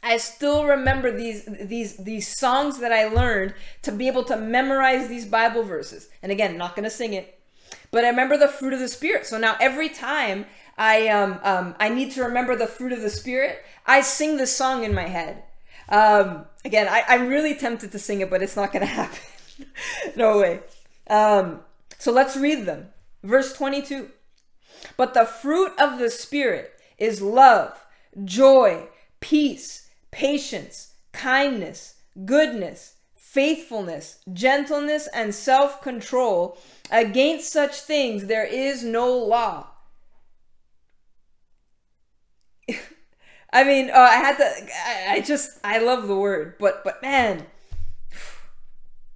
[0.06, 5.08] I still remember these these these songs that I learned to be able to memorize
[5.08, 6.10] these Bible verses.
[6.22, 7.40] And again, not going to sing it,
[7.94, 9.26] but I remember the fruit of the spirit.
[9.26, 13.10] So now every time I um, um I need to remember the fruit of the
[13.10, 15.44] spirit, I sing this song in my head.
[15.90, 19.20] Um, again, I, I'm really tempted to sing it, but it's not going to happen.
[20.16, 20.62] no way.
[21.08, 21.60] Um,
[22.00, 22.88] so let's read them.
[23.22, 24.10] Verse 22.
[24.98, 27.86] But the fruit of the Spirit is love,
[28.26, 28.88] joy,
[29.20, 32.93] peace, patience, kindness, goodness,
[33.34, 36.58] faithfulness, gentleness, and self control.
[36.92, 39.68] Against such things there is no law.
[43.54, 44.46] I mean, uh, I had to.
[44.46, 45.60] I, I just.
[45.64, 47.48] I love the word, but but man,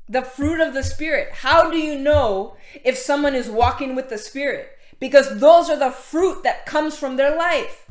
[0.09, 1.29] the fruit of the Spirit.
[1.31, 4.71] How do you know if someone is walking with the Spirit?
[4.99, 7.86] Because those are the fruit that comes from their life.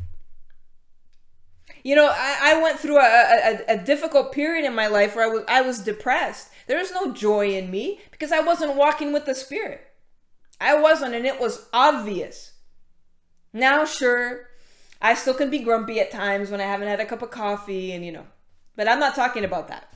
[1.86, 5.24] You know, I, I went through a, a, a difficult period in my life where
[5.24, 6.50] I was, I was depressed.
[6.66, 9.86] There was no joy in me because I wasn't walking with the Spirit.
[10.60, 12.54] I wasn't, and it was obvious.
[13.52, 14.48] Now, sure,
[15.00, 17.92] I still can be grumpy at times when I haven't had a cup of coffee,
[17.92, 18.26] and you know,
[18.74, 19.88] but I'm not talking about that.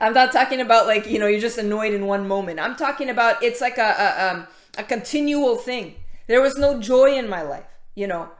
[0.00, 2.58] I'm not talking about like you know you're just annoyed in one moment.
[2.58, 4.46] I'm talking about it's like a a, um,
[4.78, 5.94] a continual thing.
[6.26, 8.30] There was no joy in my life, you know.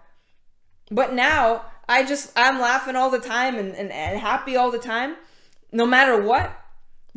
[0.90, 4.78] But now I just I'm laughing all the time and, and, and happy all the
[4.78, 5.16] time,
[5.72, 6.62] no matter what.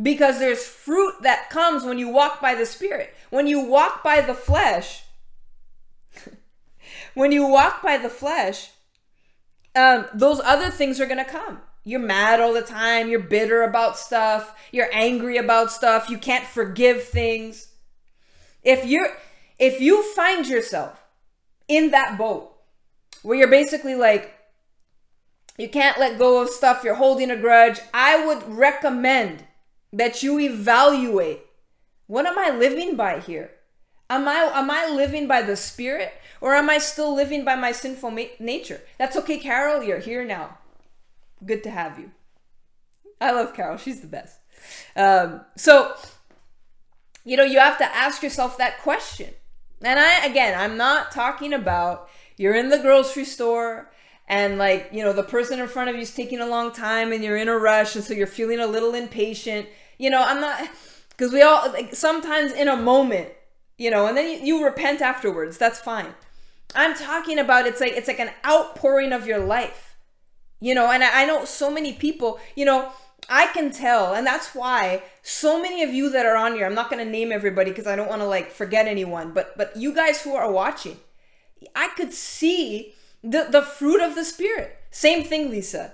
[0.01, 3.13] Because there's fruit that comes when you walk by the spirit.
[3.29, 5.03] When you walk by the flesh,
[7.13, 8.71] when you walk by the flesh,
[9.75, 13.97] um, those other things are gonna come you're mad all the time, you're bitter about
[13.97, 17.69] stuff, you're angry about stuff, you can't forgive things.
[18.63, 19.10] If you're
[19.58, 21.01] if you find yourself
[21.67, 22.53] in that boat
[23.23, 24.36] where you're basically like
[25.59, 29.43] you can't let go of stuff, you're holding a grudge, I would recommend
[29.91, 31.41] that you evaluate
[32.07, 33.51] what am I living by here?
[34.09, 37.71] Am I am I living by the spirit or am I still living by my
[37.71, 38.81] sinful ma- nature?
[38.97, 40.57] That's okay, Carol, you're here now.
[41.45, 42.11] Good to have you.
[43.21, 43.77] I love Carol.
[43.77, 44.39] She's the best.
[44.95, 45.93] Um, so,
[47.23, 49.29] you know, you have to ask yourself that question.
[49.81, 53.91] And I, again, I'm not talking about you're in the grocery store
[54.29, 57.11] and like, you know, the person in front of you is taking a long time
[57.11, 59.67] and you're in a rush and so you're feeling a little impatient.
[59.97, 60.69] You know, I'm not,
[61.09, 63.29] because we all, like, sometimes in a moment,
[63.77, 65.57] you know, and then you, you repent afterwards.
[65.57, 66.13] That's fine.
[66.75, 69.95] I'm talking about it's like, it's like an outpouring of your life,
[70.61, 72.91] you know, and I, I know so many people, you know,
[73.27, 76.75] I can tell, and that's why so many of you that are on here, I'm
[76.75, 79.75] not going to name everybody because I don't want to like forget anyone, but but
[79.75, 80.97] you guys who are watching,
[81.75, 84.77] I could see the the fruit of the spirit.
[84.91, 85.93] Same thing, Lisa.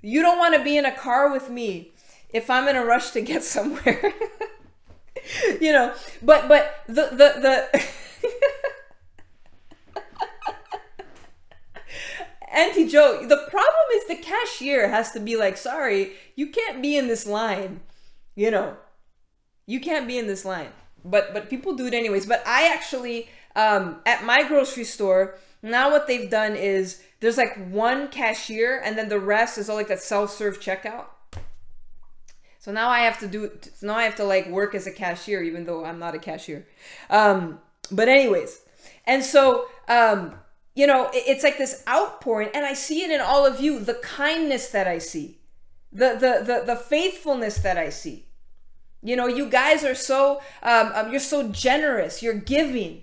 [0.00, 1.92] You don't want to be in a car with me
[2.30, 4.12] if I'm in a rush to get somewhere.
[5.60, 7.84] you know, but but the the the
[12.52, 16.96] Auntie Joe, the problem is the cashier has to be like, sorry, you can't be
[16.96, 17.80] in this line.
[18.34, 18.76] You know,
[19.66, 20.70] you can't be in this line.
[21.04, 22.26] But but people do it anyways.
[22.26, 27.56] But I actually, um, at my grocery store, now what they've done is there's like
[27.70, 31.06] one cashier and then the rest is all like that self-serve checkout.
[32.58, 34.92] So now I have to do so now I have to like work as a
[34.92, 36.66] cashier even though I'm not a cashier.
[37.10, 38.60] Um, but anyways,
[39.06, 40.34] and so um,
[40.78, 43.94] you know, it's like this outpouring, and I see it in all of you the
[43.94, 45.40] kindness that I see,
[45.92, 48.26] the, the, the, the faithfulness that I see.
[49.02, 53.02] You know, you guys are so, um, um, you're so generous, you're giving,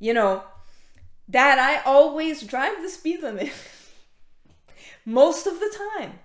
[0.00, 0.42] you know,
[1.28, 3.52] that I always drive the speed limit
[5.04, 6.18] most of the time.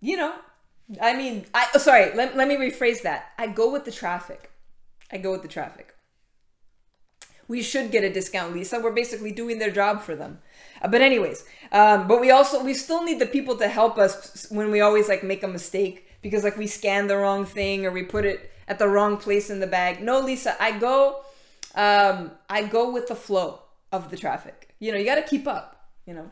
[0.00, 0.34] You know,
[1.00, 3.32] I mean, I, oh, sorry, let, let me rephrase that.
[3.38, 4.50] I go with the traffic.
[5.10, 5.94] I go with the traffic
[7.48, 10.38] we should get a discount lisa we're basically doing their job for them
[10.82, 14.46] uh, but anyways um, but we also we still need the people to help us
[14.50, 17.90] when we always like make a mistake because like we scan the wrong thing or
[17.90, 21.22] we put it at the wrong place in the bag no lisa i go
[21.74, 23.60] um, i go with the flow
[23.92, 24.74] of the traffic.
[24.80, 25.70] You know you got to keep up
[26.06, 26.30] you know?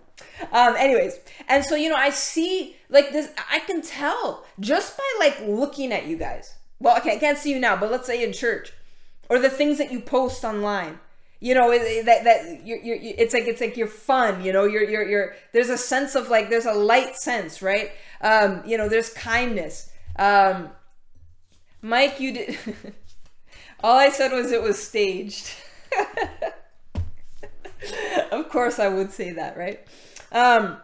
[0.53, 5.05] Um, anyways and so you know i see like this i can tell just by
[5.19, 6.55] like looking at you guys.
[6.79, 8.73] Well okay i can't see you now but let's say in church
[9.29, 11.01] or the things that you post online.
[11.41, 14.65] You know that that you're, you're it's like it's like you're fun you know?
[14.65, 17.91] You're you're you're there's a sense of like there's a light sense right?
[18.21, 19.91] Um you know there's kindness.
[20.17, 20.69] Um
[21.81, 22.59] mike you did
[23.83, 25.53] all i said was it was staged
[28.31, 29.87] of course i would say that right
[30.33, 30.77] um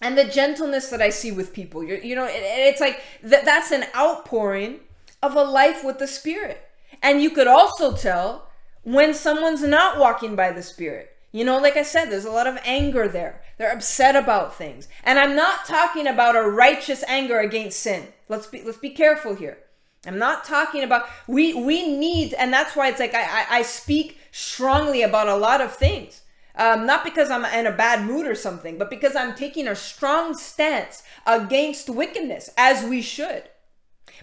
[0.00, 3.44] and the gentleness that i see with people you're, you know it, it's like that
[3.44, 4.80] that's an outpouring
[5.22, 6.62] of a life with the spirit
[7.02, 8.46] and you could also tell
[8.86, 11.10] when someone's not walking by the Spirit.
[11.32, 13.42] You know, like I said, there's a lot of anger there.
[13.58, 14.86] They're upset about things.
[15.02, 18.06] And I'm not talking about a righteous anger against sin.
[18.28, 19.58] Let's be let's be careful here.
[20.06, 23.62] I'm not talking about we we need, and that's why it's like I I, I
[23.62, 26.22] speak strongly about a lot of things.
[26.58, 29.74] Um, not because I'm in a bad mood or something, but because I'm taking a
[29.74, 33.44] strong stance against wickedness, as we should.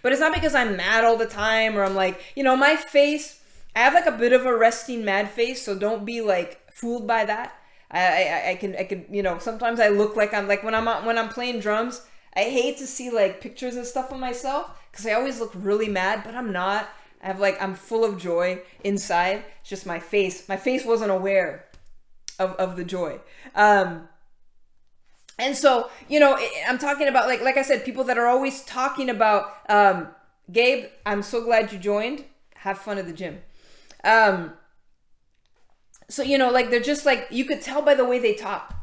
[0.01, 2.75] But it's not because I'm mad all the time or I'm like, you know, my
[2.75, 3.39] face,
[3.75, 7.05] I have like a bit of a resting mad face, so don't be like fooled
[7.05, 7.55] by that.
[7.93, 10.73] I, I, I can I can you know sometimes I look like I'm like when
[10.73, 12.01] I'm when I'm playing drums
[12.35, 15.89] I hate to see like pictures and stuff of myself because I always look really
[15.89, 16.87] mad but I'm not.
[17.21, 19.43] I have like I'm full of joy inside.
[19.61, 20.47] It's just my face.
[20.47, 21.65] My face wasn't aware
[22.39, 23.19] of, of the joy.
[23.55, 24.07] Um
[25.39, 28.63] and so you know i'm talking about like like i said people that are always
[28.65, 30.07] talking about um
[30.51, 32.25] gabe i'm so glad you joined.
[32.55, 33.41] Have fun at the gym.
[34.03, 34.53] Um
[36.09, 38.73] so you know like they're just like you could tell by the way they talk.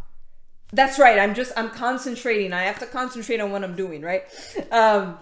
[0.73, 1.19] That's right.
[1.19, 2.53] I'm just i'm concentrating.
[2.53, 4.25] I have to concentrate on what i'm doing right?
[4.73, 5.19] Um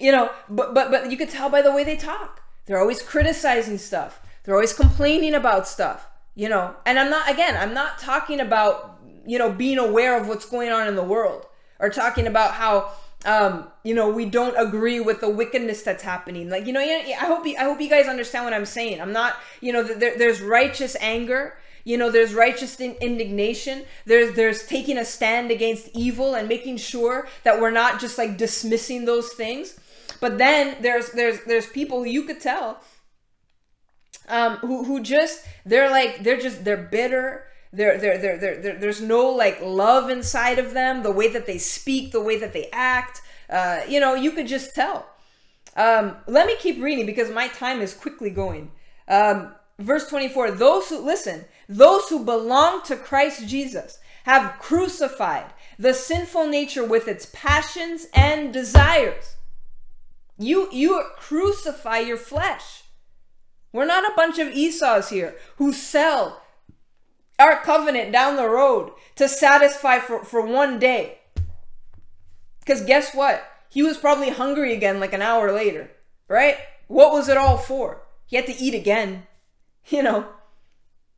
[0.00, 3.02] you know but but but you could tell by the way they talk they're always
[3.02, 7.98] criticizing stuff they're always complaining about stuff you know and i'm not again i'm not
[7.98, 11.46] talking about you know, being aware of what's going on in the world
[11.78, 12.90] or talking about how
[13.26, 16.48] um, you know, we don't agree with the wickedness that's happening.
[16.48, 18.98] Like, you know, I hope you, I hope you guys understand what I'm saying.
[18.98, 21.58] I'm not, you know, there, there's righteous anger.
[21.84, 23.84] You know, there's righteous indignation.
[24.06, 28.36] There's there's taking a stand against evil and making sure that we're not just like
[28.38, 29.78] dismissing those things.
[30.20, 32.80] But then there's there's there's people you could tell
[34.28, 39.00] um, who who just they're like they're just they're bitter there, there, there, there, there's
[39.00, 41.02] no like love inside of them.
[41.02, 44.48] The way that they speak, the way that they act, uh, you know, you could
[44.48, 45.06] just tell.
[45.76, 48.72] Um, let me keep reading because my time is quickly going.
[49.06, 55.46] Um, verse 24 Those who, listen, those who belong to Christ Jesus have crucified
[55.78, 59.36] the sinful nature with its passions and desires.
[60.40, 62.84] You, you crucify your flesh.
[63.74, 66.40] We're not a bunch of Esau's here who sell
[67.38, 71.18] our covenant down the road to satisfy for, for one day.
[72.60, 73.44] Because guess what?
[73.68, 75.90] He was probably hungry again like an hour later,
[76.26, 76.56] right?
[76.88, 78.00] What was it all for?
[78.24, 79.26] He had to eat again,
[79.88, 80.26] you know.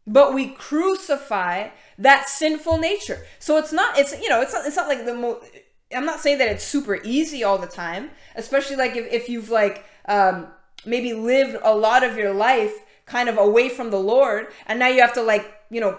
[0.04, 3.24] But we crucify that sinful nature.
[3.38, 5.46] So it's not, it's, you know, it's not, it's not like the most,
[5.94, 9.50] I'm not saying that it's super easy all the time, especially like if, if you've
[9.50, 10.48] like, um,
[10.84, 12.72] maybe lived a lot of your life
[13.06, 15.98] kind of away from the Lord, and now you have to like, you know,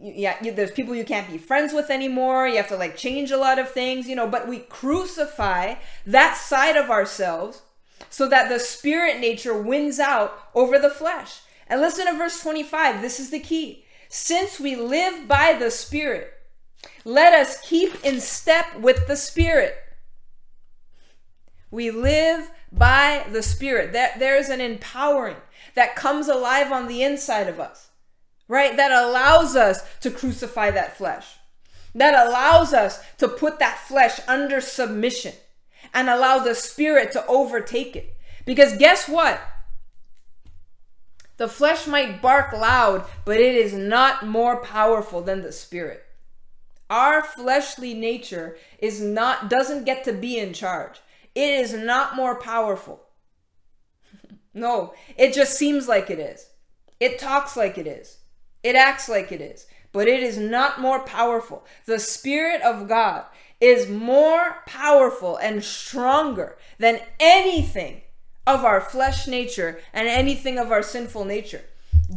[0.00, 2.48] yeah, there's people you can't be friends with anymore.
[2.48, 5.76] You have to like change a lot of things, you know, but we crucify
[6.06, 7.62] that side of ourselves
[8.10, 11.40] so that the spirit nature wins out over the flesh.
[11.68, 13.02] And listen to verse 25.
[13.02, 13.84] This is the key.
[14.08, 16.32] Since we live by the spirit,
[17.04, 19.76] let us keep in step with the spirit.
[21.70, 23.92] We live by the spirit.
[23.92, 25.36] That there's an empowering
[25.74, 27.88] that comes alive on the inside of us
[28.48, 28.76] right?
[28.76, 31.36] That allows us to crucify that flesh,
[31.94, 35.34] that allows us to put that flesh under submission
[35.94, 38.16] and allow the spirit to overtake it.
[38.44, 39.40] Because guess what?
[41.36, 46.04] The flesh might bark loud, but it is not more powerful than the spirit.
[46.90, 51.00] Our fleshly nature is not doesn't get to be in charge.
[51.34, 53.04] It is not more powerful.
[54.54, 56.48] no, it just seems like it is.
[56.98, 58.18] It talks like it is.
[58.62, 61.64] It acts like it is, but it is not more powerful.
[61.86, 63.26] The Spirit of God
[63.60, 68.02] is more powerful and stronger than anything
[68.46, 71.64] of our flesh nature and anything of our sinful nature.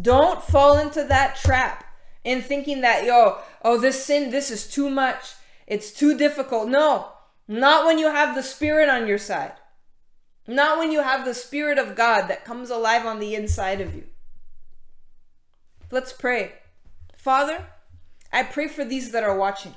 [0.01, 1.84] Don't fall into that trap
[2.24, 5.34] in thinking that, yo, oh, this sin, this is too much.
[5.67, 6.69] It's too difficult.
[6.69, 7.07] No,
[7.47, 9.53] not when you have the Spirit on your side.
[10.47, 13.95] Not when you have the Spirit of God that comes alive on the inside of
[13.95, 14.05] you.
[15.91, 16.53] Let's pray.
[17.15, 17.65] Father,
[18.34, 19.76] I pray for these that are watching.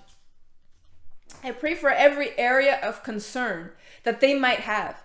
[1.42, 3.72] I pray for every area of concern
[4.04, 5.02] that they might have.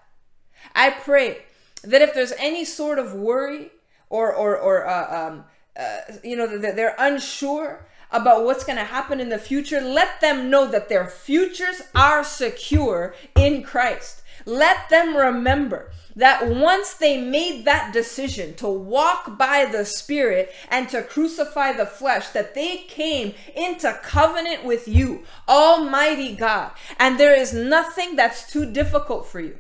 [0.74, 1.40] I pray
[1.84, 3.72] that if there's any sort of worry
[4.10, 5.46] or or or uh, um,
[5.80, 10.20] uh, you know that they're unsure about what's going to happen in the future, let
[10.20, 14.24] them know that their futures are secure in Christ.
[14.46, 20.90] Let them remember that once they made that decision to walk by the Spirit and
[20.90, 26.72] to crucify the flesh, that they came into covenant with you, Almighty God.
[26.98, 29.60] And there is nothing that's too difficult for you.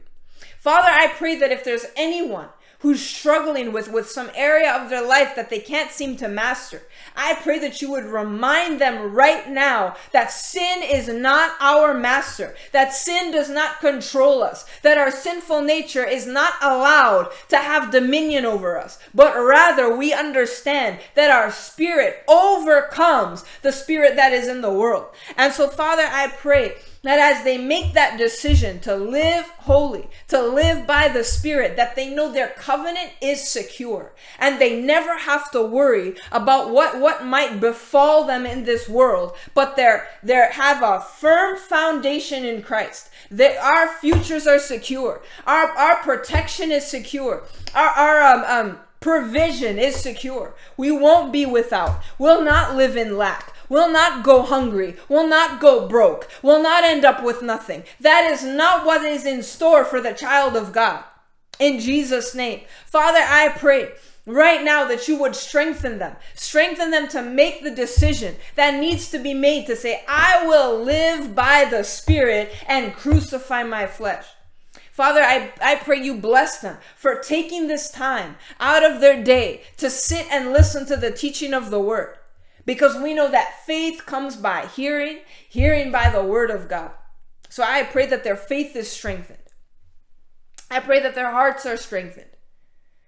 [0.58, 2.50] Father, I pray that if there's anyone
[2.80, 6.82] who's struggling with, with some area of their life that they can't seem to master.
[7.16, 12.56] I pray that you would remind them right now that sin is not our master,
[12.72, 17.92] that sin does not control us, that our sinful nature is not allowed to have
[17.92, 24.48] dominion over us, but rather we understand that our spirit overcomes the spirit that is
[24.48, 25.08] in the world.
[25.36, 30.42] And so, Father, I pray that as they make that decision to live holy, to
[30.42, 35.50] live by the Spirit, that they know their covenant is secure and they never have
[35.52, 40.84] to worry about what, what might befall them in this world, but they're, they have
[40.84, 43.10] a firm foundation in Christ.
[43.32, 45.22] That our futures are secure.
[45.46, 47.44] Our, our protection is secure.
[47.76, 50.54] Our, our, um, um, provision is secure.
[50.76, 52.02] We won't be without.
[52.18, 56.84] We'll not live in lack will not go hungry, will not go broke, will not
[56.84, 57.84] end up with nothing.
[58.00, 61.04] That is not what is in store for the child of God.
[61.60, 62.62] In Jesus' name.
[62.86, 63.92] Father, I pray
[64.26, 66.16] right now that you would strengthen them.
[66.34, 70.82] Strengthen them to make the decision that needs to be made to say, I will
[70.84, 74.26] live by the Spirit and crucify my flesh.
[74.92, 79.64] Father, I, I pray you bless them for taking this time out of their day
[79.78, 82.19] to sit and listen to the teaching of the word
[82.70, 86.92] because we know that faith comes by hearing, hearing by the word of God.
[87.50, 89.40] So I pray that their faith is strengthened.
[90.70, 92.29] I pray that their hearts are strengthened.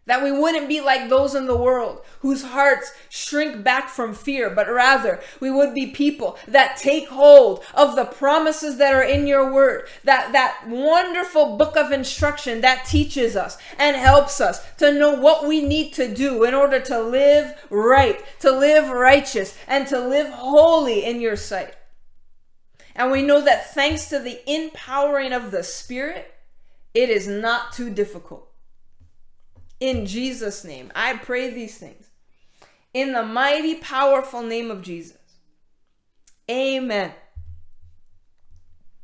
[0.08, 4.50] That we wouldn't be like those in the world whose hearts shrink back from fear,
[4.50, 9.28] but rather we would be people that take hold of the promises that are in
[9.28, 9.88] your word.
[10.04, 15.48] That, that wonderful book of instruction that teaches us and helps us to know what
[15.48, 20.32] we need to do in order to live right, to live righteous, and to live
[20.34, 21.76] holy in your sight.
[22.96, 26.34] And we know that thanks to the empowering of the Spirit,
[26.94, 28.51] it is not too difficult.
[29.82, 32.06] In Jesus' name, I pray these things.
[32.94, 35.18] In the mighty, powerful name of Jesus.
[36.50, 37.12] Amen.